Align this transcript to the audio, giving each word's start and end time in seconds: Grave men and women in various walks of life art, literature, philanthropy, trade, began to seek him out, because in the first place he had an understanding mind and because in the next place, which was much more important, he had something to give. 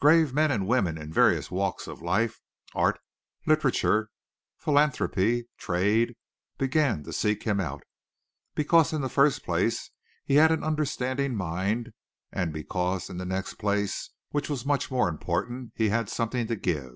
Grave 0.00 0.32
men 0.32 0.52
and 0.52 0.68
women 0.68 0.96
in 0.96 1.12
various 1.12 1.50
walks 1.50 1.88
of 1.88 2.00
life 2.00 2.40
art, 2.76 3.00
literature, 3.44 4.08
philanthropy, 4.56 5.48
trade, 5.58 6.14
began 6.58 7.02
to 7.02 7.12
seek 7.12 7.42
him 7.42 7.58
out, 7.58 7.82
because 8.54 8.92
in 8.92 9.00
the 9.00 9.08
first 9.08 9.42
place 9.42 9.90
he 10.24 10.36
had 10.36 10.52
an 10.52 10.62
understanding 10.62 11.34
mind 11.34 11.92
and 12.30 12.52
because 12.52 13.10
in 13.10 13.16
the 13.18 13.26
next 13.26 13.54
place, 13.54 14.10
which 14.30 14.48
was 14.48 14.64
much 14.64 14.92
more 14.92 15.08
important, 15.08 15.72
he 15.74 15.88
had 15.88 16.08
something 16.08 16.46
to 16.46 16.54
give. 16.54 16.94